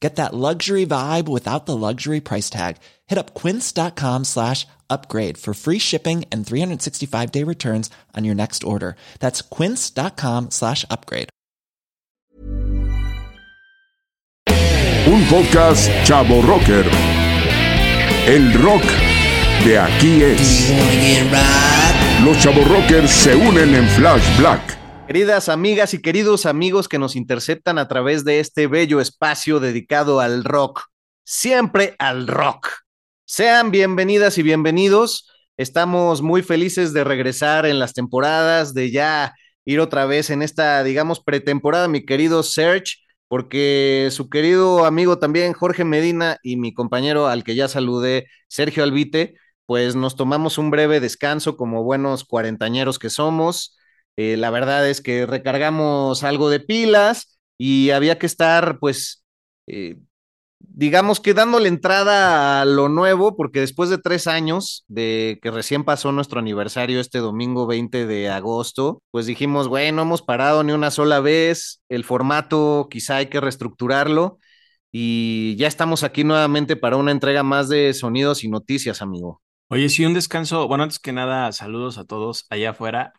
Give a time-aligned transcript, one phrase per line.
[0.00, 2.76] Get that luxury vibe without the luxury price tag.
[3.06, 8.96] Hit up quince.com slash upgrade for free shipping and 365-day returns on your next order.
[9.20, 11.30] That's quince.com slash upgrade.
[14.48, 16.84] Un podcast Chavo Rocker.
[18.26, 18.82] El rock
[19.64, 20.70] de aquí es.
[22.24, 24.85] Los Chavo Rockers se unen en Flash Black.
[25.06, 30.18] Queridas amigas y queridos amigos que nos interceptan a través de este bello espacio dedicado
[30.18, 30.82] al rock,
[31.22, 32.68] siempre al rock.
[33.24, 35.30] Sean bienvenidas y bienvenidos.
[35.56, 39.32] Estamos muy felices de regresar en las temporadas, de ya
[39.64, 42.96] ir otra vez en esta, digamos, pretemporada, mi querido Serge,
[43.28, 48.82] porque su querido amigo también, Jorge Medina, y mi compañero al que ya saludé, Sergio
[48.82, 49.34] Albite,
[49.66, 53.75] pues nos tomamos un breve descanso como buenos cuarentañeros que somos
[54.16, 59.24] eh, la verdad es que recargamos algo de pilas y había que estar, pues,
[59.66, 59.96] eh,
[60.58, 65.84] digamos que dándole entrada a lo nuevo, porque después de tres años de que recién
[65.84, 70.72] pasó nuestro aniversario este domingo 20 de agosto, pues dijimos, bueno, no hemos parado ni
[70.72, 74.38] una sola vez, el formato quizá hay que reestructurarlo
[74.92, 79.42] y ya estamos aquí nuevamente para una entrega más de sonidos y noticias, amigo.
[79.68, 83.12] Oye, sí, un descanso, bueno, antes que nada, saludos a todos allá afuera.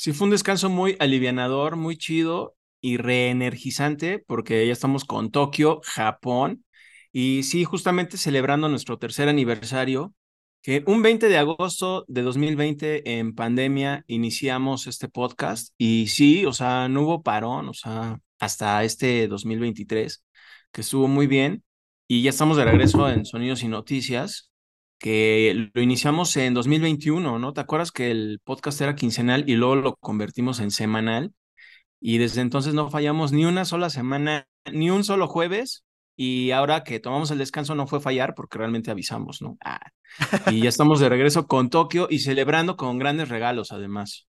[0.00, 5.82] Sí, fue un descanso muy alivianador, muy chido y reenergizante porque ya estamos con Tokio,
[5.84, 6.64] Japón.
[7.12, 10.14] Y sí, justamente celebrando nuestro tercer aniversario,
[10.62, 16.54] que un 20 de agosto de 2020 en pandemia iniciamos este podcast y sí, o
[16.54, 20.24] sea, no hubo parón, o sea, hasta este 2023,
[20.72, 21.62] que estuvo muy bien.
[22.08, 24.49] Y ya estamos de regreso en Sonidos y Noticias
[25.00, 27.52] que lo iniciamos en 2021, ¿no?
[27.54, 31.32] ¿Te acuerdas que el podcast era quincenal y luego lo convertimos en semanal?
[32.00, 35.84] Y desde entonces no fallamos ni una sola semana, ni un solo jueves.
[36.16, 39.56] Y ahora que tomamos el descanso no fue fallar porque realmente avisamos, ¿no?
[39.64, 39.80] Ah,
[40.50, 44.28] y ya estamos de regreso con Tokio y celebrando con grandes regalos además.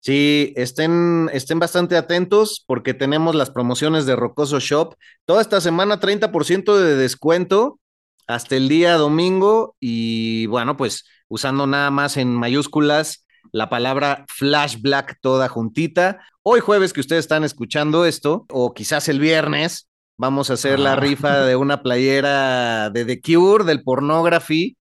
[0.00, 4.94] Sí, estén, estén bastante atentos porque tenemos las promociones de Rocoso Shop.
[5.26, 7.78] Toda esta semana 30% de descuento
[8.26, 14.80] hasta el día domingo y bueno, pues usando nada más en mayúsculas la palabra Flash
[14.80, 16.20] Black toda juntita.
[16.42, 20.96] Hoy jueves que ustedes están escuchando esto, o quizás el viernes, vamos a hacer la
[20.96, 24.76] rifa de una playera de The Cure, del Pornography,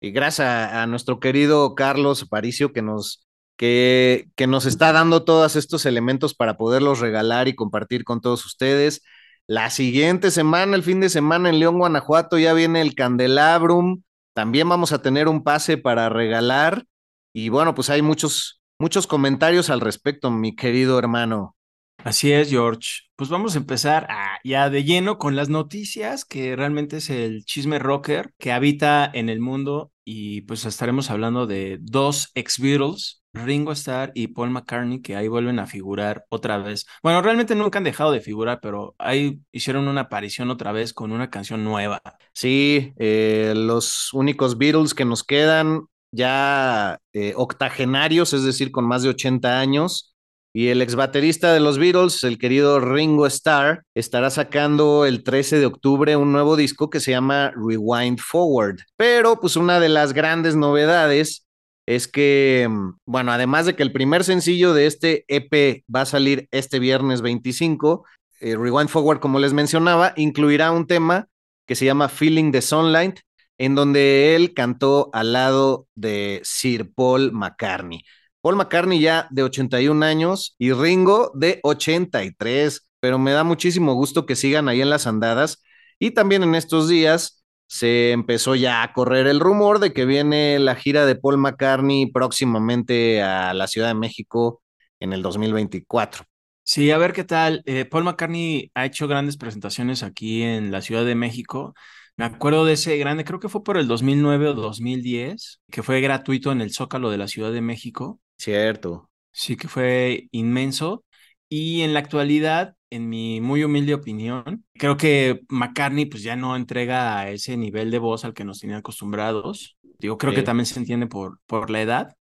[0.00, 5.56] y gracias a, nuestro querido Carlos Aparicio que nos, que, que nos está dando todos
[5.56, 9.02] estos elementos para poderlos regalar y compartir con todos ustedes.
[9.46, 14.02] La siguiente semana, el fin de semana en León, Guanajuato, ya viene el Candelabrum.
[14.34, 16.84] También vamos a tener un pase para regalar.
[17.32, 21.56] Y bueno, pues hay muchos, muchos comentarios al respecto, mi querido hermano.
[22.04, 23.02] Así es, George.
[23.16, 24.08] Pues vamos a empezar
[24.42, 29.28] ya de lleno con las noticias, que realmente es el chisme rocker que habita en
[29.28, 29.92] el mundo.
[30.12, 35.28] Y pues estaremos hablando de dos ex Beatles, Ringo Starr y Paul McCartney, que ahí
[35.28, 36.84] vuelven a figurar otra vez.
[37.00, 41.12] Bueno, realmente nunca han dejado de figurar, pero ahí hicieron una aparición otra vez con
[41.12, 42.02] una canción nueva.
[42.34, 49.04] Sí, eh, los únicos Beatles que nos quedan ya eh, octogenarios, es decir, con más
[49.04, 50.09] de 80 años.
[50.52, 55.60] Y el ex baterista de los Beatles, el querido Ringo Starr, estará sacando el 13
[55.60, 58.78] de octubre un nuevo disco que se llama Rewind Forward.
[58.96, 61.46] Pero pues una de las grandes novedades
[61.86, 66.06] es que, mm, bueno, además de que el primer sencillo de este EP va a
[66.06, 68.04] salir este viernes 25,
[68.40, 71.28] eh, Rewind Forward, como les mencionaba, incluirá un tema
[71.66, 73.20] que se llama Feeling the Sunlight,
[73.58, 78.02] en donde él cantó al lado de Sir Paul McCartney.
[78.40, 84.26] Paul McCartney ya de 81 años y Ringo de 83, pero me da muchísimo gusto
[84.26, 85.62] que sigan ahí en las andadas.
[85.98, 90.58] Y también en estos días se empezó ya a correr el rumor de que viene
[90.58, 94.62] la gira de Paul McCartney próximamente a la Ciudad de México
[94.98, 96.24] en el 2024.
[96.62, 97.62] Sí, a ver qué tal.
[97.66, 101.74] Eh, Paul McCartney ha hecho grandes presentaciones aquí en la Ciudad de México.
[102.16, 106.00] Me acuerdo de ese grande, creo que fue por el 2009 o 2010, que fue
[106.00, 108.20] gratuito en el Zócalo de la Ciudad de México.
[108.36, 109.10] Cierto.
[109.32, 111.04] Sí, que fue inmenso.
[111.48, 116.56] Y en la actualidad, en mi muy humilde opinión, creo que McCartney pues ya no
[116.56, 119.76] entrega ese nivel de voz al que nos tenía acostumbrados.
[119.98, 122.16] Digo, creo que también se entiende por, por la edad,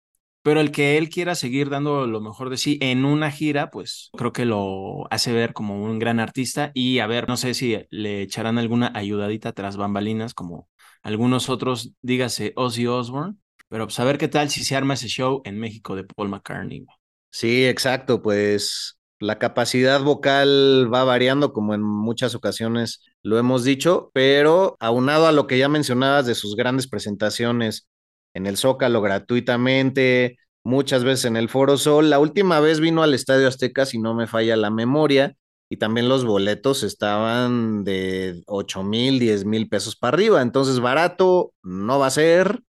[0.48, 4.12] pero el que él quiera seguir dando lo mejor de sí en una gira, pues
[4.14, 7.86] creo que lo hace ver como un gran artista y a ver, no sé si
[7.90, 10.70] le echarán alguna ayudadita tras bambalinas como
[11.02, 13.36] algunos otros, dígase Ozzy Osbourne,
[13.68, 16.30] pero pues a ver qué tal si se arma ese show en México de Paul
[16.30, 16.86] McCartney.
[17.30, 24.12] Sí, exacto, pues la capacidad vocal va variando, como en muchas ocasiones lo hemos dicho,
[24.14, 27.90] pero aunado a lo que ya mencionabas de sus grandes presentaciones
[28.38, 33.16] en el Zócalo gratuitamente, muchas veces en el Foro Sol, la última vez vino al
[33.16, 35.36] Estadio Azteca, si no me falla la memoria,
[35.70, 41.52] y también los boletos estaban de 8 mil, 10 mil pesos para arriba, entonces barato
[41.64, 42.62] no va a ser.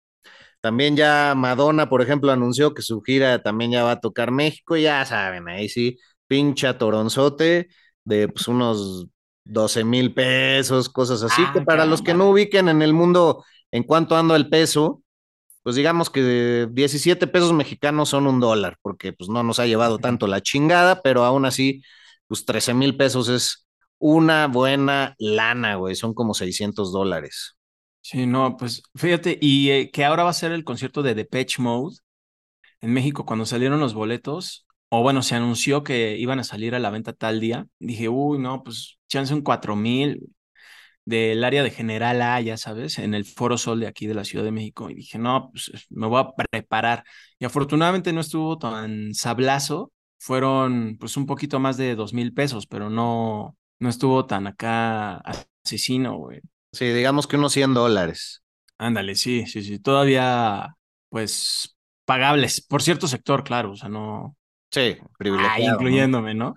[0.60, 4.76] También ya Madonna, por ejemplo, anunció que su gira también ya va a tocar México,
[4.76, 5.98] ya saben, ahí sí,
[6.28, 7.68] pincha toronzote
[8.04, 9.08] de pues, unos
[9.44, 13.44] 12 mil pesos, cosas así, que ah, para los que no ubiquen en el mundo
[13.72, 15.02] en cuanto anda el peso,
[15.66, 19.98] pues digamos que 17 pesos mexicanos son un dólar, porque pues no nos ha llevado
[19.98, 21.82] tanto la chingada, pero aún así,
[22.28, 23.66] pues 13 mil pesos es
[23.98, 27.56] una buena lana, güey, son como 600 dólares.
[28.00, 31.60] Sí, no, pues fíjate, y eh, que ahora va a ser el concierto de Depeche
[31.60, 31.96] Mode
[32.80, 36.78] en México, cuando salieron los boletos, o bueno, se anunció que iban a salir a
[36.78, 40.35] la venta tal día, dije, uy, no, pues chance un 4000
[41.06, 44.24] del área de General A, ya sabes, en el Foro Sol de aquí de la
[44.24, 44.90] Ciudad de México.
[44.90, 47.04] Y dije, no, pues me voy a preparar.
[47.38, 52.66] Y afortunadamente no estuvo tan sablazo, fueron pues un poquito más de dos mil pesos,
[52.66, 55.22] pero no, no estuvo tan acá
[55.64, 56.40] asesino, güey.
[56.72, 58.42] Sí, digamos que unos 100 dólares.
[58.76, 60.76] Ándale, sí, sí, sí, todavía
[61.08, 61.74] pues
[62.04, 64.36] pagables por cierto sector, claro, o sea, no,
[64.70, 65.54] Sí, privilegiado.
[65.56, 66.54] Ah, incluyéndome, ¿no?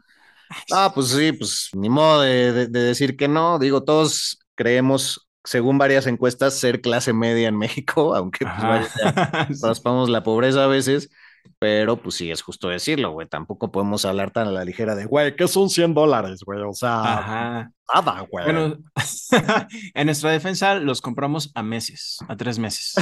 [0.71, 3.59] Ah, pues sí, pues ni modo de, decir que no.
[3.59, 10.09] Digo, todos creemos, según varias encuestas, ser clase media en México, aunque pues vaya, raspamos
[10.09, 11.09] la pobreza a veces.
[11.57, 13.27] Pero pues sí, es justo decirlo, güey.
[13.27, 16.61] Tampoco podemos hablar tan a la ligera de, güey, ¿qué son 100 dólares, güey?
[16.61, 18.45] O sea, nada, güey.
[18.45, 18.77] Bueno,
[19.93, 22.93] en nuestra defensa los compramos a meses, a tres meses.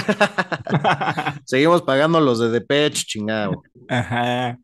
[1.46, 3.64] Seguimos pagando los de Depeche, chingado.
[3.90, 4.58] Ajá.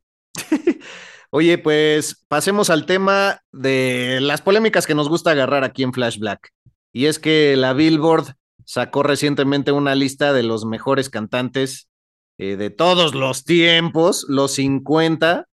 [1.31, 6.19] Oye, pues pasemos al tema de las polémicas que nos gusta agarrar aquí en Flash
[6.19, 6.51] Black.
[6.93, 8.35] Y es que la Billboard
[8.65, 11.89] sacó recientemente una lista de los mejores cantantes
[12.37, 15.47] eh, de todos los tiempos, los 50,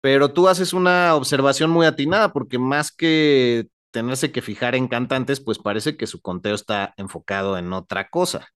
[0.00, 5.40] pero tú haces una observación muy atinada porque más que tenerse que fijar en cantantes,
[5.40, 8.48] pues parece que su conteo está enfocado en otra cosa.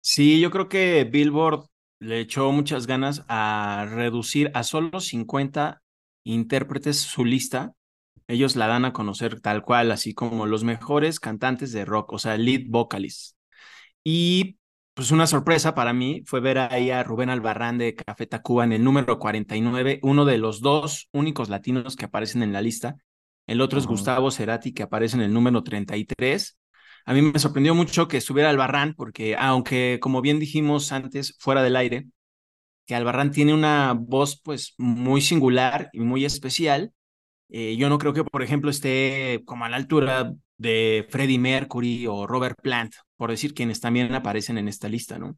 [0.00, 1.66] Sí, yo creo que Billboard
[1.98, 5.82] le echó muchas ganas a reducir a solo 50
[6.24, 7.72] intérpretes su lista.
[8.28, 12.18] Ellos la dan a conocer tal cual, así como los mejores cantantes de rock, o
[12.18, 13.36] sea, lead vocalists.
[14.04, 14.58] Y
[14.94, 18.72] pues una sorpresa para mí fue ver ahí a Rubén Albarrán de Café Tacuba en
[18.72, 22.96] el número 49, uno de los dos únicos latinos que aparecen en la lista.
[23.46, 26.58] El otro es Gustavo Cerati, que aparece en el número 33.
[27.04, 31.62] A mí me sorprendió mucho que estuviera Albarrán, porque aunque, como bien dijimos antes, fuera
[31.62, 32.06] del aire,
[32.86, 36.92] que Albarrán tiene una voz pues muy singular y muy especial,
[37.48, 42.06] eh, yo no creo que, por ejemplo, esté como a la altura de Freddie Mercury
[42.06, 45.36] o Robert Plant, por decir quienes también aparecen en esta lista, ¿no?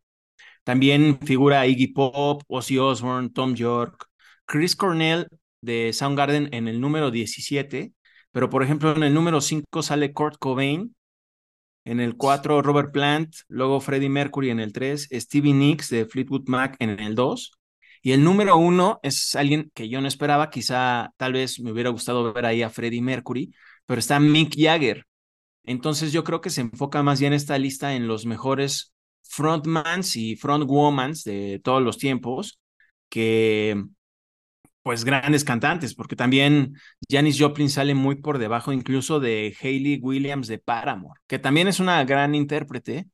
[0.64, 4.06] También figura Iggy Pop, Ozzy Osbourne, Tom York,
[4.46, 5.28] Chris Cornell
[5.60, 7.92] de Soundgarden en el número 17,
[8.32, 10.94] pero por ejemplo en el número 5 sale Kurt Cobain,
[11.84, 16.46] en el 4, Robert Plant, luego Freddie Mercury en el 3, Stevie Nicks de Fleetwood
[16.46, 17.52] Mac en el 2.
[18.02, 21.90] Y el número 1 es alguien que yo no esperaba, quizá tal vez me hubiera
[21.90, 23.52] gustado ver ahí a Freddie Mercury,
[23.86, 25.06] pero está Mick Jagger.
[25.64, 30.36] Entonces yo creo que se enfoca más bien esta lista en los mejores frontmans y
[30.36, 32.58] frontwomans de todos los tiempos,
[33.08, 33.84] que
[34.82, 36.74] pues grandes cantantes, porque también
[37.10, 41.78] Janis Joplin sale muy por debajo incluso de Hayley Williams de Paramore, que también es
[41.78, 43.06] una gran intérprete,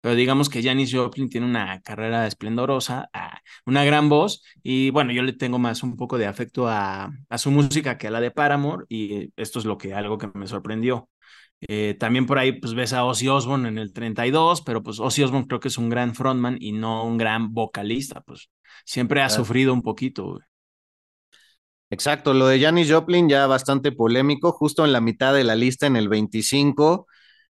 [0.00, 5.12] pero digamos que Janis Joplin tiene una carrera esplendorosa, ah, una gran voz, y bueno,
[5.12, 8.20] yo le tengo más un poco de afecto a, a, su música que a la
[8.20, 11.08] de Paramore, y esto es lo que algo que me sorprendió.
[11.68, 15.22] Eh, también por ahí pues ves a Ozzy Osbourne en el 32, pero pues Ozzy
[15.22, 18.48] Osbourne creo que es un gran frontman y no un gran vocalista, pues
[18.84, 20.38] siempre ha sufrido un poquito.
[21.90, 25.86] Exacto, lo de Janis Joplin ya bastante polémico, justo en la mitad de la lista
[25.86, 27.06] en el 25,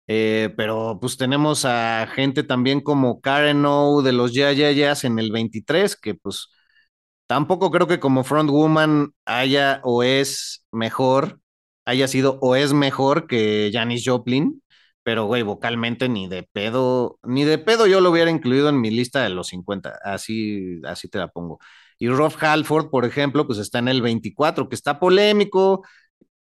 [0.07, 5.19] eh, pero pues tenemos a gente también como Karen O de los Ya Ya en
[5.19, 6.49] el 23, que pues
[7.27, 11.41] tampoco creo que como frontwoman haya o es mejor,
[11.85, 14.63] haya sido o es mejor que Janis Joplin,
[15.03, 18.91] pero güey, vocalmente ni de pedo, ni de pedo yo lo hubiera incluido en mi
[18.91, 21.59] lista de los 50, así, así te la pongo.
[21.99, 25.83] Y Rolf Halford, por ejemplo, pues está en el 24, que está polémico.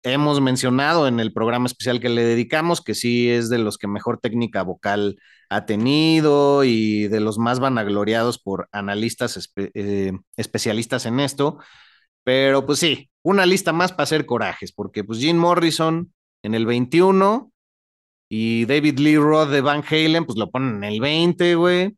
[0.08, 3.88] Hemos mencionado en el programa especial que le dedicamos que sí es de los que
[3.88, 5.18] mejor técnica vocal
[5.50, 11.58] ha tenido y de los más vanagloriados por analistas eh, especialistas en esto.
[12.24, 16.68] Pero pues sí, una lista más para hacer corajes, porque pues Jim Morrison en el
[16.68, 17.52] 21
[18.30, 21.98] y David Lee Roth de Van Halen, pues lo ponen en el 20, güey.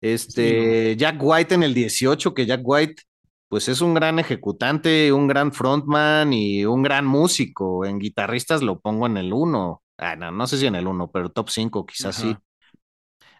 [0.00, 3.02] Este, Jack White en el 18, que Jack White,
[3.50, 7.84] pues es un gran ejecutante, un gran frontman y un gran músico.
[7.84, 9.82] En guitarristas lo pongo en el 1.
[9.98, 12.36] Ah, no, no sé si en el 1, pero top 5 quizás sí.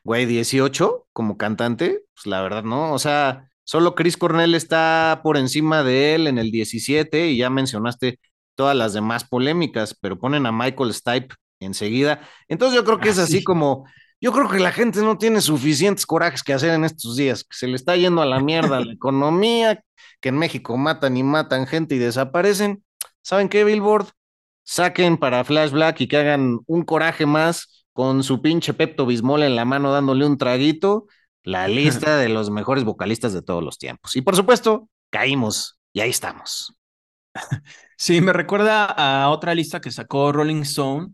[0.03, 2.93] Güey, 18 como cantante, pues la verdad no.
[2.93, 7.49] O sea, solo Chris Cornell está por encima de él en el 17 y ya
[7.49, 8.19] mencionaste
[8.57, 12.21] todas las demás polémicas, pero ponen a Michael Stipe enseguida.
[12.49, 13.87] Entonces yo creo que es ah, así como
[14.21, 17.57] yo creo que la gente no tiene suficientes corajes que hacer en estos días, que
[17.57, 19.83] se le está yendo a la mierda la economía,
[20.21, 22.85] que en México matan y matan gente y desaparecen.
[23.23, 24.09] ¿Saben qué, Billboard?
[24.63, 29.43] Saquen para Flash Black y que hagan un coraje más con su pinche Pepto Bismol
[29.43, 31.07] en la mano dándole un traguito,
[31.43, 34.17] la lista de los mejores vocalistas de todos los tiempos.
[34.17, 36.75] Y por supuesto, caímos y ahí estamos.
[37.97, 41.13] Sí, me recuerda a otra lista que sacó Rolling Stone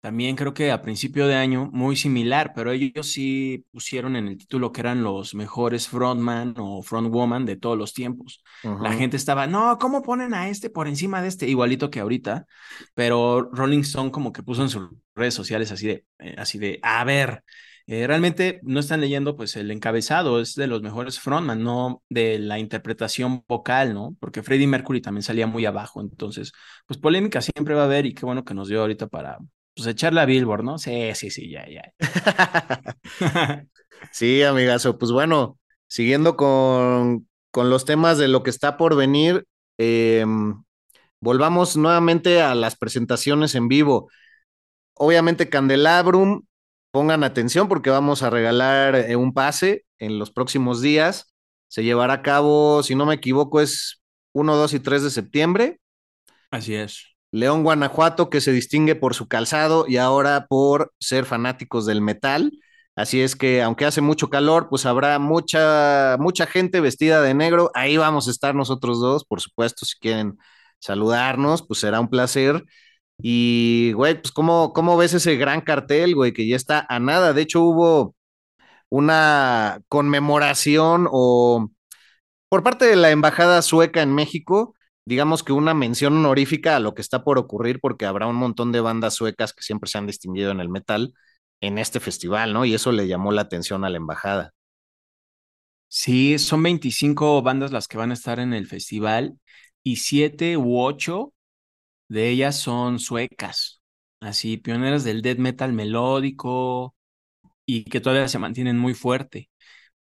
[0.00, 4.38] también creo que a principio de año, muy similar, pero ellos sí pusieron en el
[4.38, 8.42] título que eran los mejores frontman o frontwoman de todos los tiempos.
[8.62, 11.48] La gente estaba, no, ¿cómo ponen a este por encima de este?
[11.48, 12.46] Igualito que ahorita,
[12.94, 16.78] pero Rolling Stone como que puso en sus redes sociales así de, eh, así de,
[16.82, 17.42] a ver,
[17.88, 22.38] eh, realmente no están leyendo pues el encabezado, es de los mejores frontman, no de
[22.38, 24.14] la interpretación vocal, ¿no?
[24.20, 26.52] Porque Freddie Mercury también salía muy abajo, entonces,
[26.86, 29.38] pues polémica siempre va a haber y qué bueno que nos dio ahorita para
[29.78, 30.76] pues echarle a Billboard, ¿no?
[30.76, 31.92] Sí, sí, sí, ya, ya.
[34.12, 34.98] sí, amigazo.
[34.98, 35.56] Pues bueno,
[35.86, 39.46] siguiendo con, con, los temas de lo que está por venir,
[39.78, 40.64] em,
[41.20, 44.10] volvamos nuevamente a las presentaciones en vivo.
[44.94, 46.42] Obviamente, Candelabrum,
[46.90, 51.32] pongan atención porque vamos a regalar eh, un pase en los próximos días.
[51.68, 55.80] Se llevará a cabo, si no me equivoco, es 1, 2 y 3 de septiembre.
[56.50, 57.07] Así es.
[57.30, 62.52] León, Guanajuato, que se distingue por su calzado y ahora por ser fanáticos del metal.
[62.96, 67.70] Así es que, aunque hace mucho calor, pues habrá mucha, mucha gente vestida de negro.
[67.74, 70.38] Ahí vamos a estar nosotros dos, por supuesto, si quieren
[70.80, 72.64] saludarnos, pues será un placer.
[73.20, 77.32] Y, güey, pues, ¿cómo, ¿cómo ves ese gran cartel, güey, que ya está a nada?
[77.32, 78.16] De hecho, hubo
[78.90, 81.70] una conmemoración o
[82.48, 84.74] por parte de la Embajada Sueca en México,
[85.08, 88.72] digamos que una mención honorífica a lo que está por ocurrir, porque habrá un montón
[88.72, 91.14] de bandas suecas que siempre se han distinguido en el metal
[91.60, 92.64] en este festival, ¿no?
[92.64, 94.54] Y eso le llamó la atención a la embajada.
[95.88, 99.38] Sí, son 25 bandas las que van a estar en el festival
[99.82, 101.32] y siete u ocho
[102.08, 103.82] de ellas son suecas,
[104.20, 106.94] así pioneras del death metal melódico
[107.66, 109.50] y que todavía se mantienen muy fuerte.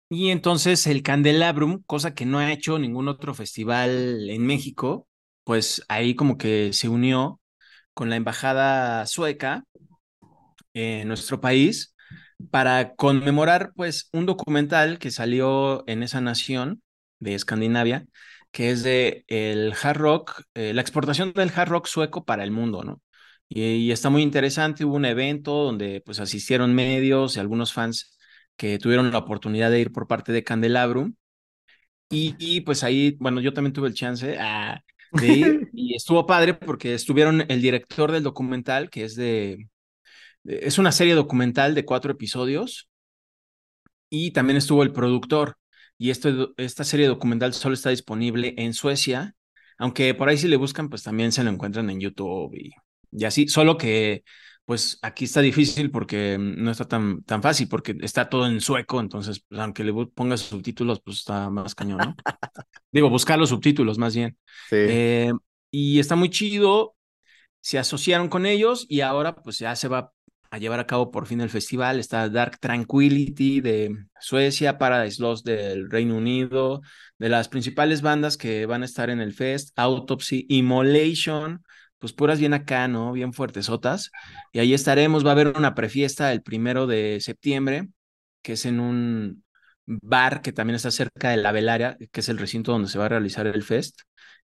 [0.10, 5.08] Y entonces el Candelabrum, cosa que no ha hecho ningún otro festival en México,
[5.44, 7.42] pues ahí como que se unió
[7.94, 9.66] con la embajada sueca
[10.74, 11.96] en nuestro país
[12.52, 16.82] para conmemorar pues un documental que salió en esa nación
[17.20, 18.06] de Escandinavia,
[18.52, 22.52] que es de el hard rock, eh, la exportación del hard rock sueco para el
[22.52, 23.02] mundo, ¿no?
[23.50, 28.17] Y, y, está muy interesante, hubo un evento donde pues asistieron medios y algunos fans
[28.58, 31.16] que tuvieron la oportunidad de ir por parte de Candelabrum.
[32.10, 36.54] Y, pues ahí, bueno, yo también tuve el chance ah, de ir y estuvo padre
[36.54, 39.68] porque estuvieron el director del documental, que es de,
[40.46, 42.90] es una serie documental de cuatro episodios,
[44.10, 45.58] y también estuvo el productor.
[45.98, 49.36] Y esto, esta serie documental solo está disponible en Suecia,
[49.78, 52.72] aunque por ahí si le buscan, pues también se lo encuentran en YouTube y,
[53.12, 54.24] y así, solo que
[54.68, 58.60] pues aquí está difícil porque mm, no está tan, tan fácil, porque está todo en
[58.60, 62.16] sueco, entonces, pues, aunque le pongas subtítulos, pues está más cañón, ¿no?
[62.92, 64.38] Digo, buscar los subtítulos más bien.
[64.70, 64.76] Sí.
[64.76, 65.32] Eh,
[65.72, 66.96] y está muy chido.
[67.62, 70.12] se asociaron con ellos y ahora pues ya se va
[70.52, 71.98] a llevar a cabo por fin el festival.
[71.98, 76.82] Está Dark Tranquility de Suecia, Paradise Lost del Reino Unido,
[77.20, 81.64] de las principales bandas que van a estar en el fest, Autopsy, Immolation,
[82.00, 83.12] pues puras bien acá, ¿no?
[83.14, 84.12] Bien fuertesotas.
[84.52, 87.90] Y ahí estaremos, va a haber una prefiesta el primero de septiembre,
[88.42, 89.44] que es en un
[89.86, 93.06] bar que también está cerca de la Velaria, que es el recinto donde se va
[93.06, 94.02] a realizar el fest.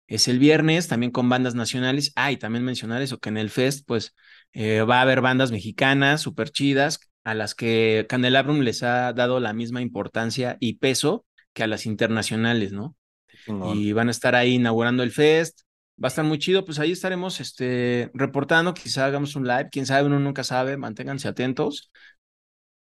[0.07, 2.11] Es el viernes, también con bandas nacionales.
[2.15, 4.13] Ah, y también mencionar eso, que en el fest, pues,
[4.53, 9.39] eh, va a haber bandas mexicanas súper chidas, a las que Candelabrum les ha dado
[9.39, 12.95] la misma importancia y peso que a las internacionales, ¿no?
[13.47, 15.61] Y van a estar ahí inaugurando el fest.
[16.01, 19.85] Va a estar muy chido, pues ahí estaremos este, reportando, quizá hagamos un live, quién
[19.85, 21.91] sabe, uno nunca sabe, manténganse atentos.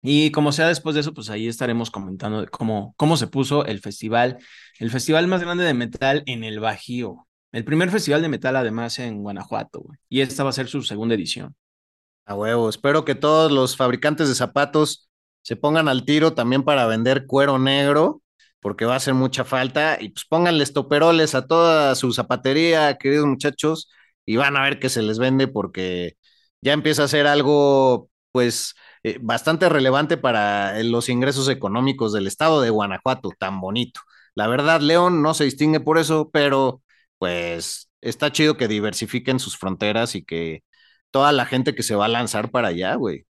[0.01, 3.80] Y como sea después de eso, pues ahí estaremos comentando cómo, cómo se puso el
[3.82, 4.38] festival,
[4.80, 7.27] el festival más grande de metal en el Bajío.
[7.51, 9.86] El primer festival de metal además en Guanajuato.
[10.10, 11.56] Y esta va a ser su segunda edición.
[12.25, 15.10] A huevo, espero que todos los fabricantes de zapatos
[15.42, 18.22] se pongan al tiro también para vender cuero negro,
[18.62, 19.98] porque va a hacer mucha falta.
[20.02, 23.90] Y pues pónganle estoperoles a toda su zapatería, queridos muchachos,
[24.26, 26.14] y van a ver que se les vende porque
[26.62, 32.28] ya empieza a ser algo, pues, eh, bastante relevante para eh, los ingresos económicos del
[32.28, 34.02] estado de Guanajuato, tan bonito.
[34.36, 36.82] La verdad, León no se distingue por eso, pero
[37.18, 40.64] pues está chido que diversifiquen sus fronteras y que
[41.12, 43.26] toda la gente que se va a lanzar para allá, güey.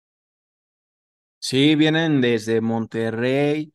[1.40, 3.72] Sí, vienen desde Monterrey,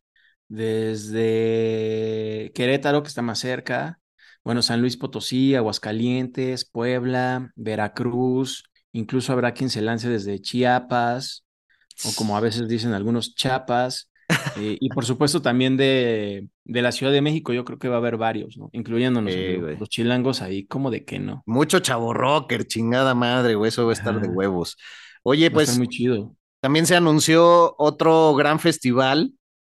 [0.51, 4.01] desde Querétaro, que está más cerca,
[4.43, 11.47] bueno, San Luis Potosí, Aguascalientes, Puebla, Veracruz, incluso habrá quien se lance desde Chiapas,
[12.05, 14.11] o como a veces dicen algunos chapas,
[14.57, 17.97] eh, y por supuesto también de, de, la Ciudad de México, yo creo que va
[17.97, 18.71] a haber varios, ¿no?
[18.73, 19.33] Incluyéndonos
[19.79, 21.45] los chilangos ahí, como de que no.
[21.47, 24.77] Mucho chavo rocker, chingada madre, güey, eso va a estar de huevos.
[25.23, 25.79] Oye, pues.
[25.79, 26.35] muy chido.
[26.61, 29.33] También se anunció otro gran festival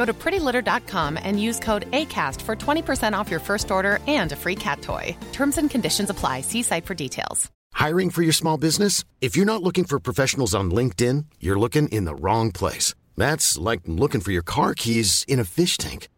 [0.00, 4.36] Go to prettylitter.com and use code ACAST for 20% off your first order and a
[4.36, 5.14] free cat toy.
[5.32, 6.40] Terms and conditions apply.
[6.40, 7.50] See site for details.
[7.74, 9.04] Hiring for your small business?
[9.20, 12.94] If you're not looking for professionals on LinkedIn, you're looking in the wrong place.
[13.18, 16.08] That's like looking for your car keys in a fish tank.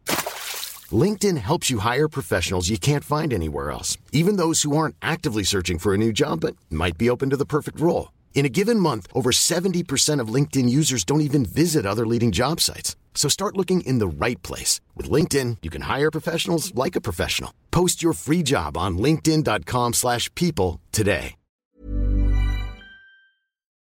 [1.03, 5.42] LinkedIn helps you hire professionals you can't find anywhere else, even those who aren't actively
[5.42, 8.12] searching for a new job but might be open to the perfect role.
[8.33, 12.61] In a given month, over 70% of LinkedIn users don't even visit other leading job
[12.61, 12.95] sites.
[13.14, 14.81] So start looking in the right place.
[14.96, 17.53] With LinkedIn, you can hire professionals like a professional.
[17.70, 21.37] Post your free job on linkedin.com slash people today.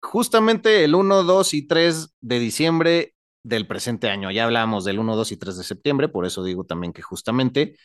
[0.01, 4.31] Justamente el 1, 2 y 3 de diciembre del presente año.
[4.31, 7.77] Ya hablamos del 1, 2 y 3 de septiembre, por eso digo también que justamente...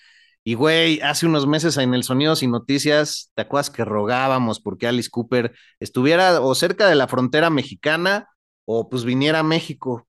[0.41, 4.87] Y güey, hace unos meses en el Sonidos y Noticias, ¿te acuerdas que rogábamos porque
[4.87, 8.29] Alice Cooper estuviera o cerca de la frontera mexicana
[8.65, 10.07] o pues viniera a México?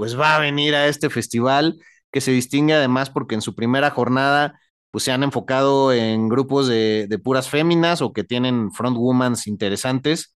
[0.00, 1.78] Pues va a venir a este festival
[2.10, 4.58] que se distingue además porque en su primera jornada
[4.90, 10.34] pues se han enfocado en grupos de, puras féminas o que tienen frontwomans interesantes.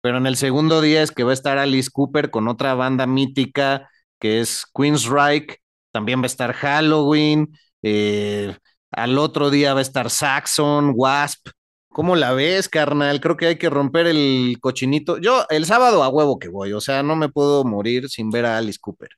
[0.00, 3.06] Pero en el segundo día es que va a estar Alice Cooper con otra banda
[3.06, 5.58] mítica que es Queensryche,
[5.92, 8.56] también va a estar Halloween, eh,
[8.90, 11.50] al otro día va a estar Saxon, Wasp,
[11.88, 13.20] ¿Cómo la ves, carnal?
[13.20, 15.18] Creo que hay que romper el cochinito.
[15.18, 18.46] Yo el sábado a huevo que voy, o sea, no me puedo morir sin ver
[18.46, 19.10] a Alice Cooper.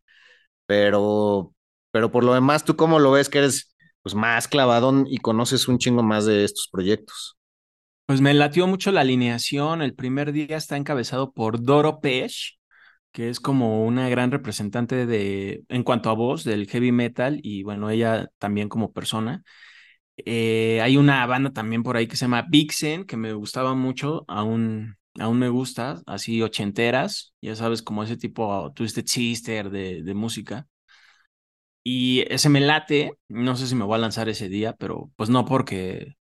[0.67, 1.55] Pero,
[1.93, 5.69] pero por lo demás, ¿tú cómo lo ves que eres pues más clavadón y conoces
[5.69, 7.37] un chingo más de estos proyectos?
[8.07, 9.83] Pues me latió mucho la alineación.
[9.83, 12.59] El primer día está encabezado por Doro Pesh,
[13.13, 17.63] que es como una gran representante de, en cuanto a voz, del heavy metal y
[17.63, 19.45] bueno, ella también como persona.
[20.27, 24.25] Eh, hay una banda también por ahí que se llama Vixen, que me gustaba mucho,
[24.29, 30.15] aún, aún me gusta, así ochenteras, ya sabes, como ese tipo Twisted Sister de, de
[30.15, 30.67] música.
[31.83, 35.31] Y ese me late, no sé si me voy a lanzar ese día, pero pues
[35.31, 36.15] no porque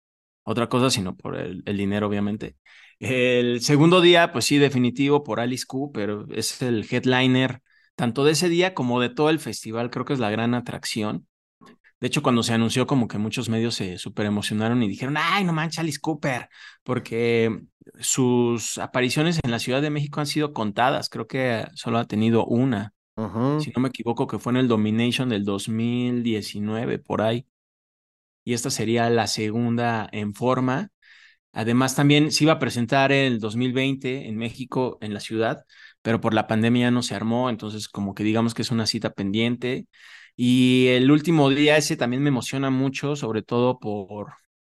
[0.45, 2.57] otra cosa, sino por el, el dinero, obviamente.
[3.01, 7.63] El segundo día, pues sí, definitivo por Alice Cooper, es el headliner
[7.97, 11.28] tanto de ese día como de todo el festival, creo que es la gran atracción.
[12.01, 15.45] De hecho, cuando se anunció, como que muchos medios se súper emocionaron y dijeron, ay,
[15.45, 16.49] no manches, Alice Cooper,
[16.85, 17.61] porque
[18.01, 22.45] sus apariciones en la Ciudad de México han sido contadas, creo que solo ha tenido
[22.47, 22.95] una,
[23.57, 27.47] si no me equivoco, que fue en el Domination del 2019, por ahí.
[28.45, 30.91] Y esta sería la segunda en forma.
[31.53, 35.65] Además, también se iba a presentar el 2020 en México, en la ciudad,
[36.03, 39.13] pero por la pandemia no se armó, entonces como que digamos que es una cita
[39.13, 39.87] pendiente.
[40.41, 44.35] Y el último día ese también me emociona mucho, sobre todo por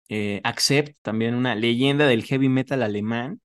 [0.09, 3.43] eh, Accept, también una leyenda del heavy metal alemán,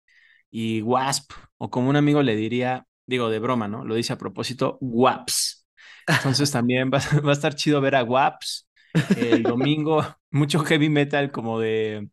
[0.51, 3.85] y Wasp, o como un amigo le diría, digo de broma, ¿no?
[3.85, 5.67] Lo dice a propósito, Waps.
[6.09, 8.69] Entonces también va, va a estar chido ver a Waps
[9.13, 12.09] el domingo, mucho heavy metal como de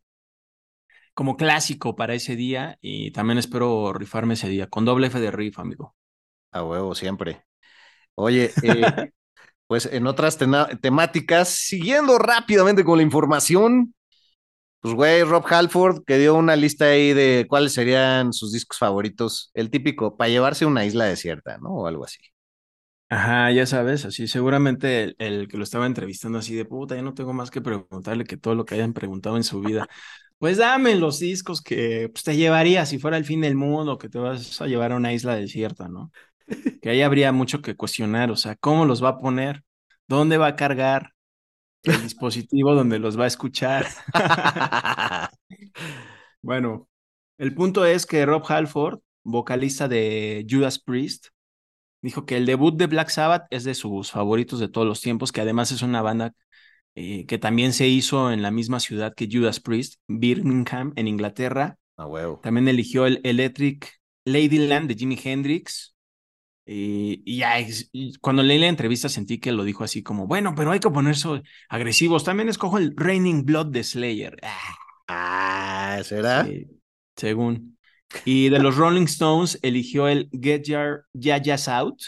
[1.13, 5.31] como clásico para ese día y también espero rifarme ese día con doble F de
[5.31, 5.95] riff, amigo.
[6.51, 7.43] A huevo, siempre.
[8.15, 8.93] Oye, eh,
[9.67, 10.37] pues en otras
[10.81, 13.93] temáticas, siguiendo rápidamente con la información,
[14.81, 19.51] pues güey, Rob Halford que dio una lista ahí de cuáles serían sus discos favoritos,
[19.53, 21.69] el típico, para llevarse a una isla desierta, ¿no?
[21.69, 22.19] O algo así.
[23.09, 27.13] Ajá, ya sabes, así seguramente el, que lo estaba entrevistando así de puta, ya no
[27.13, 29.87] tengo más que preguntarle que todo lo que hayan preguntado en su vida.
[30.39, 34.09] Pues dame los discos que pues, te llevaría si fuera el fin del mundo, que
[34.09, 36.11] te vas a llevar a una isla desierta, ¿no?
[36.81, 39.63] Que ahí habría mucho que cuestionar, o sea, ¿cómo los va a poner?
[40.07, 41.11] ¿Dónde va a cargar
[41.83, 43.87] el dispositivo donde los va a escuchar?
[46.41, 46.87] bueno,
[47.37, 51.27] el punto es que Rob Halford, vocalista de Judas Priest,
[52.01, 55.31] dijo que el debut de Black Sabbath es de sus favoritos de todos los tiempos,
[55.31, 56.33] que además es una banda
[56.95, 61.77] eh, que también se hizo en la misma ciudad que Judas Priest, Birmingham, en Inglaterra.
[61.97, 62.07] Ah.
[62.43, 63.91] También eligió el Electric
[64.25, 65.92] Ladyland de Jimi Hendrix.
[66.65, 67.55] Y, y ya,
[68.21, 71.27] cuando leí la entrevista sentí que lo dijo así como, bueno, pero hay que ponerse
[71.69, 72.23] agresivos.
[72.23, 74.37] También escojo el Raining Blood de Slayer.
[75.07, 76.47] Ah, ¿será?
[77.15, 77.77] según.
[78.25, 81.99] Y de los Rolling Stones eligió el Get Your Yayas Out,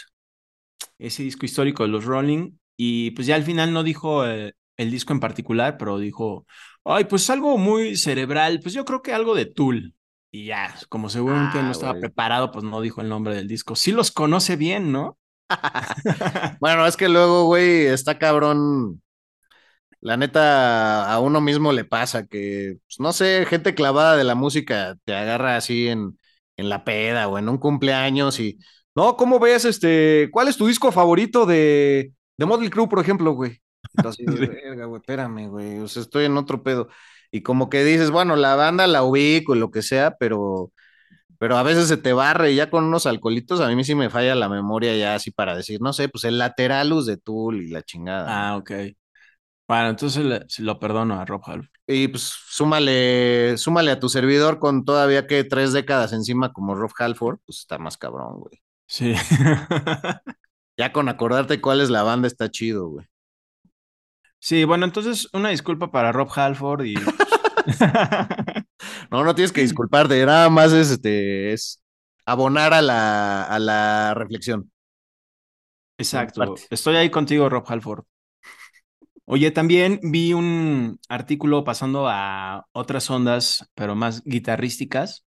[0.98, 2.52] ese disco histórico de los Rolling.
[2.76, 6.46] Y pues ya al final no dijo eh, el disco en particular, pero dijo,
[6.84, 9.95] ay, pues algo muy cerebral, pues yo creo que algo de Tool.
[10.38, 12.00] Y ya, como seguramente no Ah, estaba güey.
[12.00, 13.76] preparado, pues no dijo el nombre del disco.
[13.76, 15.18] Sí los conoce bien, ¿no?
[16.58, 19.02] Bueno, es que luego, güey, está cabrón.
[20.00, 24.34] La neta, a uno mismo le pasa que, pues, no sé, gente clavada de la
[24.34, 26.18] música te agarra así en,
[26.56, 28.58] en la peda o en un cumpleaños y,
[28.94, 30.28] no, ¿cómo ves este?
[30.32, 33.60] ¿Cuál es tu disco favorito de, de Motley Crue, por ejemplo, güey?
[33.94, 36.88] Entonces, verga, güey, espérame, güey, o sea, estoy en otro pedo.
[37.30, 40.72] Y como que dices, bueno, la banda la ubico y lo que sea, pero,
[41.38, 44.10] pero a veces se te barre y ya con unos alcoholitos, a mí sí me
[44.10, 47.68] falla la memoria ya así para decir, no sé, pues el Lateralus de Tool y
[47.70, 48.50] la chingada.
[48.52, 48.70] Ah, ok.
[49.68, 51.68] Bueno, entonces le- lo perdono a Rob Halford.
[51.88, 56.92] Y pues súmale, súmale a tu servidor con todavía que tres décadas encima como Rob
[56.98, 58.60] Halford, pues está más cabrón, güey.
[58.86, 59.14] Sí.
[60.78, 63.06] Ya con acordarte cuál es la banda está chido, güey.
[64.38, 66.94] Sí, bueno, entonces una disculpa para Rob Halford y
[69.10, 71.82] No, no tienes que disculparte, nada más es, este, es
[72.24, 74.70] abonar a la, a la reflexión.
[75.98, 76.54] Exacto.
[76.70, 78.04] Estoy ahí contigo, Rob Halford.
[79.24, 85.24] Oye, también vi un artículo pasando a otras ondas, pero más guitarrísticas,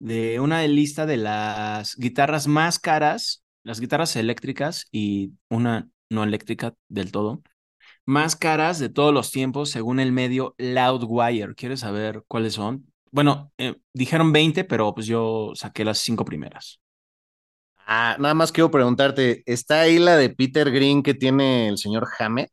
[0.00, 6.74] de una lista de las guitarras más caras, las guitarras eléctricas y una no eléctrica
[6.88, 7.42] del todo,
[8.06, 11.54] más caras de todos los tiempos según el medio Loudwire.
[11.54, 12.86] ¿Quieres saber cuáles son?
[13.12, 16.80] Bueno, eh, dijeron 20, pero pues yo saqué las cinco primeras.
[17.86, 22.06] Ah, nada más quiero preguntarte, ¿está ahí la de Peter Green que tiene el señor
[22.18, 22.52] Hammett?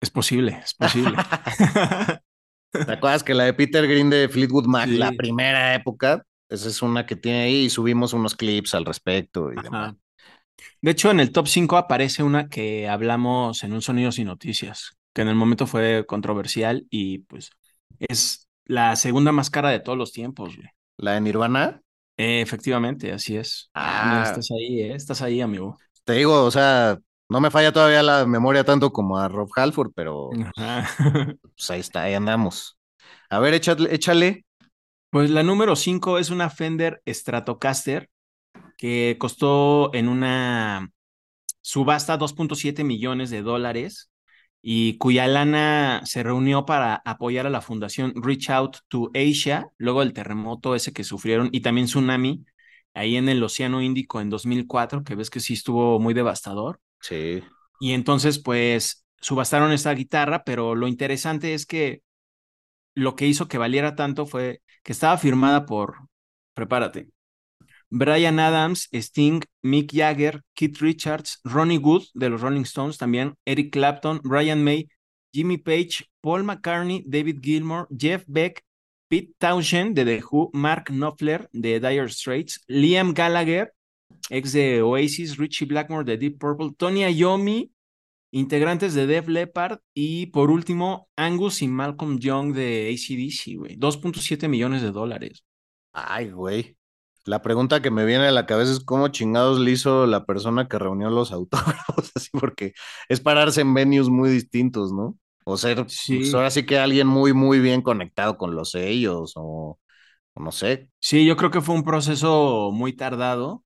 [0.00, 1.16] Es posible, es posible.
[2.72, 4.96] ¿Te acuerdas que la de Peter Green de Fleetwood Mac, Sí.
[4.96, 6.22] la primera época?
[6.48, 9.94] Esa es una que tiene ahí y subimos unos clips al respecto y demás.
[10.80, 14.92] De hecho, en el top 5 aparece una que hablamos en un Sonidos y Noticias,
[15.12, 17.50] que en el momento fue controversial y pues
[17.98, 20.68] es la segunda más cara de todos los tiempos, güey.
[20.96, 21.82] La de Nirvana,
[22.16, 23.70] Eh, efectivamente, así es.
[23.74, 24.94] Ah, estás ahí, ¿eh?
[24.94, 25.76] Estás ahí, amigo.
[26.04, 26.98] te digo, o sea,
[27.28, 30.30] no me falla todavía la memoria tanto como a Rob Halford, pero
[31.56, 32.78] pues ahí está, ahí andamos.
[33.30, 34.44] A ver, échale, échale.
[35.10, 38.10] Pues la número 5 es una Fender Stratocaster
[38.76, 40.90] que costó en una
[41.60, 44.10] subasta 2.7 millones de dólares
[44.60, 50.00] y cuya lana se reunió para apoyar a la fundación Reach Out to Asia, luego
[50.00, 52.44] del terremoto ese que sufrieron y también tsunami
[52.94, 56.80] ahí en el Océano Índico en 2004, que ves que sí estuvo muy devastador.
[57.00, 57.42] Sí.
[57.80, 62.02] Y entonces, pues, subastaron esta guitarra, pero lo interesante es que
[62.94, 65.96] lo que hizo que valiera tanto fue que estaba firmada por,
[66.54, 67.08] prepárate,
[67.94, 73.70] Brian Adams, Sting, Mick Jagger, Keith Richards, Ronnie Wood de los Rolling Stones también, Eric
[73.70, 74.88] Clapton, Brian May,
[75.30, 78.64] Jimmy Page, Paul McCartney, David Gilmour, Jeff Beck,
[79.08, 83.74] Pete Townshend de The Who, Mark Knopfler de Dire Straits, Liam Gallagher,
[84.30, 87.72] ex de Oasis, Richie Blackmore de Deep Purple, Tony Iommi,
[88.30, 93.76] integrantes de Def Leppard y por último Angus y Malcolm Young de ACDC, güey.
[93.76, 95.44] 2.7 millones de dólares.
[95.92, 96.78] Ay, güey.
[97.24, 100.68] La pregunta que me viene a la cabeza es cómo chingados le hizo la persona
[100.68, 102.74] que reunió los autógrafos, así porque
[103.08, 105.18] es pararse en venues muy distintos, ¿no?
[105.44, 106.18] O ser, Sí.
[106.18, 109.78] pues ahora sí que alguien muy, muy bien conectado con los sellos, o,
[110.34, 110.90] o no sé.
[111.00, 113.64] Sí, yo creo que fue un proceso muy tardado,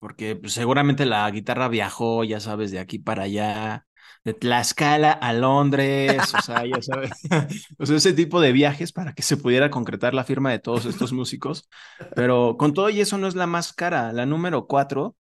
[0.00, 3.86] porque pues, seguramente la guitarra viajó, ya sabes, de aquí para allá,
[4.24, 7.10] de Tlaxcala a Londres, o sea, ya sabes,
[7.78, 10.84] o sea, ese tipo de viajes para que se pudiera concretar la firma de todos
[10.86, 11.68] estos músicos.
[12.14, 14.12] Pero con todo y eso no es la más cara.
[14.12, 15.16] La número cuatro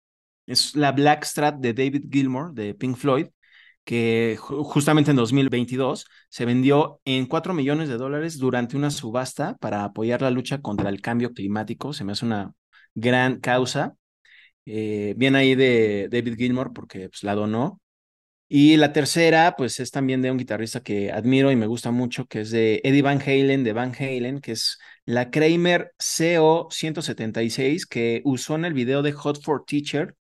[0.47, 3.27] es la Black Strat de David Gilmour de Pink Floyd,
[3.83, 9.57] que ju- justamente en 2022 se vendió en 4 millones de dólares durante una subasta
[9.57, 11.93] para apoyar la lucha contra el cambio climático.
[11.93, 12.53] Se me hace una
[12.95, 13.95] gran causa.
[14.65, 17.81] Eh, bien ahí de David Gilmour porque pues, la donó.
[18.49, 22.25] Y la tercera, pues es también de un guitarrista que admiro y me gusta mucho,
[22.27, 28.21] que es de Eddie Van Halen, de Van Halen, que es la Kramer CO176, que
[28.23, 30.15] usó en el video de Hot for Teacher,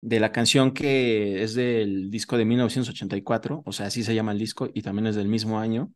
[0.00, 4.38] de la canción que es del disco de 1984, o sea, así se llama el
[4.38, 5.92] disco y también es del mismo año.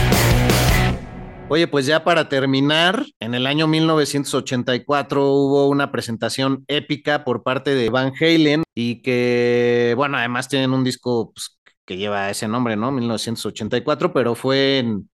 [1.52, 7.74] Oye, pues ya para terminar, en el año 1984 hubo una presentación épica por parte
[7.74, 12.76] de Van Halen y que, bueno, además tienen un disco pues, que lleva ese nombre,
[12.76, 12.92] ¿no?
[12.92, 15.10] 1984, pero fue en,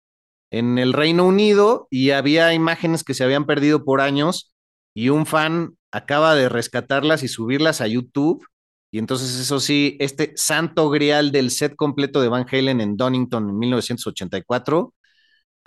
[0.50, 4.52] en el Reino Unido y había imágenes que se habían perdido por años
[4.94, 8.46] y un fan acaba de rescatarlas y subirlas a YouTube.
[8.90, 13.48] Y entonces, eso sí, este santo grial del set completo de Van Halen en Donington
[13.48, 14.92] en 1984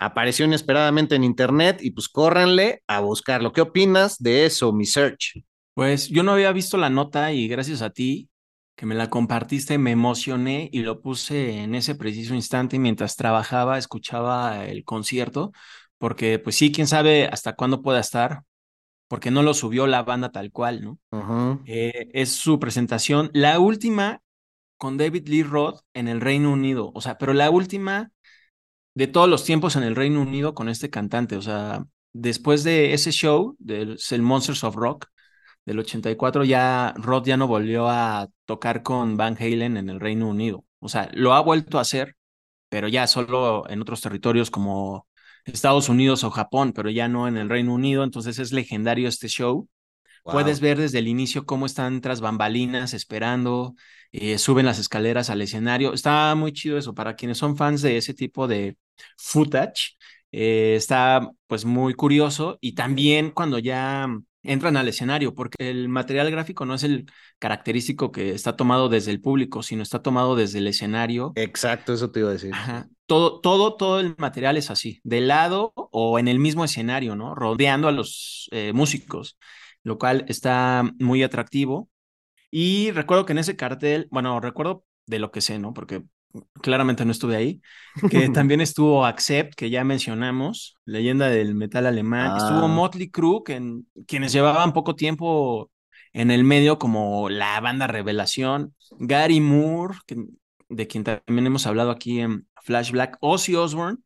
[0.00, 3.52] apareció inesperadamente en internet y pues córranle a buscarlo.
[3.52, 5.44] ¿Qué opinas de eso, mi search?
[5.74, 8.30] Pues yo no había visto la nota y gracias a ti
[8.76, 13.76] que me la compartiste, me emocioné y lo puse en ese preciso instante mientras trabajaba,
[13.76, 15.52] escuchaba el concierto,
[15.98, 18.40] porque pues sí, quién sabe hasta cuándo pueda estar,
[19.06, 21.60] porque no lo subió la banda tal cual, ¿no?
[21.66, 24.22] Eh, es su presentación, la última
[24.78, 28.10] con David Lee Roth en el Reino Unido, o sea, pero la última
[28.94, 32.94] de todos los tiempos en el Reino Unido con este cantante, o sea, después de
[32.94, 35.06] ese show, del el Monsters of Rock,
[35.64, 40.28] del 84 ya Rod ya no volvió a tocar con Van Halen en el Reino
[40.28, 40.64] Unido.
[40.80, 42.16] O sea, lo ha vuelto a hacer,
[42.68, 45.06] pero ya solo en otros territorios como
[45.44, 48.04] Estados Unidos o Japón, pero ya no en el Reino Unido.
[48.04, 49.68] Entonces es legendario este show.
[50.24, 53.74] Puedes ver desde el inicio cómo están tras bambalinas esperando,
[54.12, 55.92] eh, suben las escaleras al escenario.
[55.92, 56.94] Está muy chido eso.
[56.94, 58.76] Para quienes son fans de ese tipo de
[59.16, 59.96] footage,
[60.32, 62.58] eh, está pues muy curioso.
[62.60, 64.08] Y también cuando ya
[64.42, 67.06] entran al escenario, porque el material gráfico no es el
[67.38, 71.32] característico que está tomado desde el público, sino está tomado desde el escenario.
[71.36, 72.52] Exacto, eso te iba a decir.
[73.06, 77.34] Todo, todo, todo el material es así, de lado o en el mismo escenario, ¿no?
[77.34, 79.36] Rodeando a los eh, músicos,
[79.82, 81.88] lo cual está muy atractivo.
[82.50, 85.72] Y recuerdo que en ese cartel, bueno, recuerdo de lo que sé, ¿no?
[85.72, 86.02] Porque
[86.62, 87.60] claramente no estuve ahí,
[88.10, 92.68] que también estuvo Accept, que ya mencionamos, leyenda del metal alemán, estuvo ah.
[92.68, 95.70] Motley Crue, que quienes llevaban poco tiempo
[96.12, 99.98] en el medio como la banda revelación, Gary Moore,
[100.68, 103.98] de quien también hemos hablado aquí en Flash Black, Ozzy Osbourne,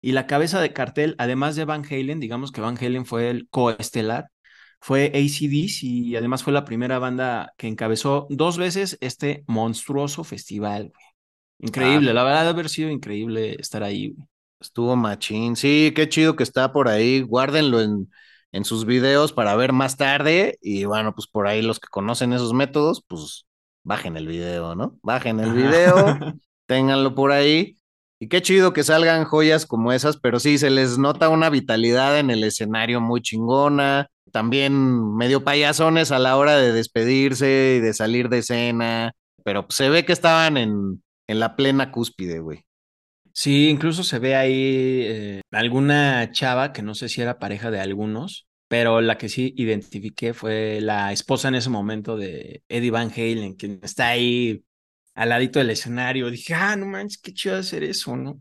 [0.00, 3.48] y la cabeza de cartel, además de Van Halen, digamos que Van Halen fue el
[3.48, 4.30] coestelar,
[4.86, 10.92] fue ACDC y además fue la primera banda que encabezó dos veces este monstruoso festival.
[11.58, 14.14] Increíble, la verdad, haber sido increíble estar ahí.
[14.60, 15.56] Estuvo machín.
[15.56, 17.22] Sí, qué chido que está por ahí.
[17.22, 18.08] Guárdenlo en,
[18.52, 20.56] en sus videos para ver más tarde.
[20.62, 23.44] Y bueno, pues por ahí los que conocen esos métodos, pues
[23.82, 25.00] bajen el video, ¿no?
[25.02, 25.96] Bajen el video,
[26.66, 27.76] ténganlo por ahí.
[28.18, 32.18] Y qué chido que salgan joyas como esas, pero sí, se les nota una vitalidad
[32.18, 34.08] en el escenario muy chingona.
[34.32, 39.12] También medio payasones a la hora de despedirse y de salir de escena.
[39.44, 42.64] Pero se ve que estaban en, en la plena cúspide, güey.
[43.32, 47.80] Sí, incluso se ve ahí eh, alguna chava que no sé si era pareja de
[47.80, 53.10] algunos, pero la que sí identifiqué fue la esposa en ese momento de Eddie Van
[53.14, 54.64] Halen, quien está ahí
[55.16, 56.30] al ladito del escenario.
[56.30, 58.40] Dije, ah, no manches, qué chido hacer eso, ¿no?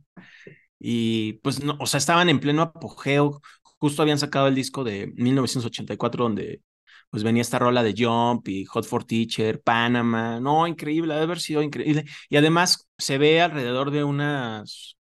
[0.80, 3.42] Y pues, no, o sea, estaban en pleno apogeo.
[3.80, 6.62] Justo habían sacado el disco de 1984 donde
[7.10, 11.40] pues venía esta rola de Jump y Hot for Teacher, Panama, no, increíble, debe haber
[11.40, 12.04] sido increíble.
[12.30, 14.98] Y además se ve alrededor de unas,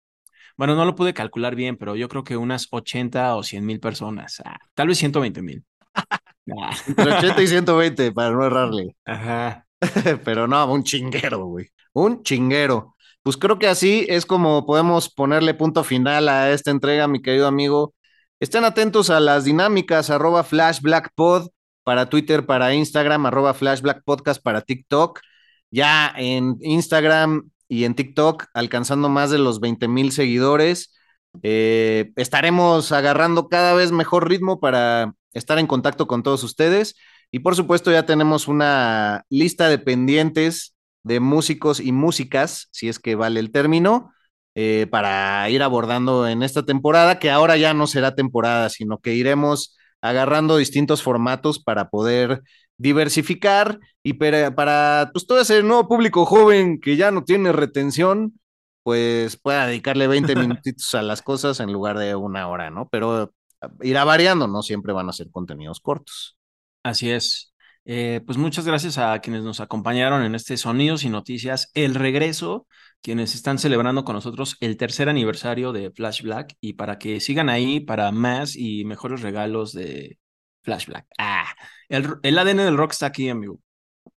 [0.57, 3.81] bueno, no lo pude calcular bien, pero yo creo que unas 80 o 100 mil
[3.81, 5.65] personas, ah, tal vez 120 mil.
[6.97, 8.97] 80 y 120 para no errarle.
[9.05, 9.67] Ajá.
[10.25, 11.71] pero no, un chinguero, güey.
[11.93, 12.97] Un chinguero.
[13.23, 17.47] Pues creo que así es como podemos ponerle punto final a esta entrega, mi querido
[17.47, 17.95] amigo.
[18.41, 21.49] Estén atentos a las dinámicas, arroba flashblackpod
[21.85, 25.21] para Twitter, para Instagram, arroba Flashback Podcast para TikTok.
[25.71, 30.95] Ya en Instagram y en TikTok alcanzando más de los 20 mil seguidores.
[31.43, 36.97] Eh, estaremos agarrando cada vez mejor ritmo para estar en contacto con todos ustedes.
[37.31, 42.99] Y por supuesto ya tenemos una lista de pendientes de músicos y músicas, si es
[42.99, 44.13] que vale el término,
[44.55, 49.15] eh, para ir abordando en esta temporada, que ahora ya no será temporada, sino que
[49.15, 52.43] iremos agarrando distintos formatos para poder
[52.79, 58.41] diversificar y para, para pues, todo ese nuevo público joven que ya no tiene retención,
[58.83, 62.89] pues pueda dedicarle 20 minutitos a las cosas en lugar de una hora, ¿no?
[62.91, 63.33] Pero
[63.83, 66.40] irá variando, no siempre van a ser contenidos cortos.
[66.83, 67.53] Así es.
[67.85, 72.67] Eh, pues muchas gracias a quienes nos acompañaron en este Sonidos y Noticias, el regreso,
[73.03, 77.49] quienes están celebrando con nosotros el tercer aniversario de Flash Black y para que sigan
[77.49, 80.19] ahí para más y mejores regalos de
[80.63, 81.07] Flash Black.
[81.19, 81.47] Ah,
[81.89, 83.61] el, el ADN del rock está aquí, amigo.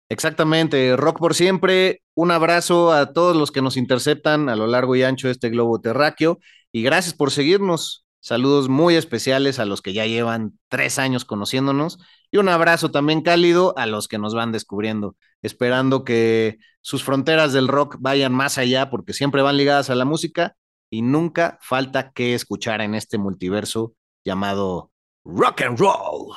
[0.09, 2.01] Exactamente, rock por siempre.
[2.15, 5.49] Un abrazo a todos los que nos interceptan a lo largo y ancho de este
[5.49, 6.39] globo terráqueo
[6.71, 8.05] y gracias por seguirnos.
[8.19, 11.97] Saludos muy especiales a los que ya llevan tres años conociéndonos
[12.31, 17.53] y un abrazo también cálido a los que nos van descubriendo, esperando que sus fronteras
[17.53, 20.55] del rock vayan más allá porque siempre van ligadas a la música
[20.89, 23.93] y nunca falta que escuchar en este multiverso
[24.25, 24.91] llamado
[25.25, 26.35] rock and roll.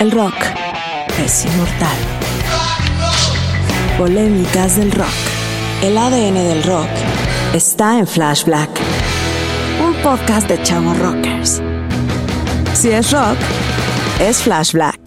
[0.00, 0.34] El rock
[1.18, 1.96] es inmortal.
[3.96, 5.06] Polémicas del rock.
[5.82, 6.88] El ADN del rock
[7.54, 8.70] está en Flash Black.
[9.84, 11.62] Un podcast de chavos rockers.
[12.74, 13.38] Si es rock,
[14.20, 15.01] es Flash Black.